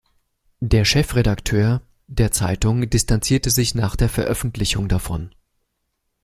Der 0.61 0.83
Chefredaktor 0.83 1.83
der 2.07 2.31
Zeitung 2.31 2.89
distanzierte 2.89 3.51
sich 3.51 3.75
nach 3.75 3.95
der 3.95 4.09
Veröffentlichung 4.09 4.87
davon. 4.87 5.29